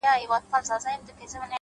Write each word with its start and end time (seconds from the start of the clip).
ناځوانه 0.07 0.47
ښه 0.51 0.57
ښېرا 0.59 0.77
قلندري 0.83 1.13
کړې 1.17 1.25
ده_ 1.29 1.37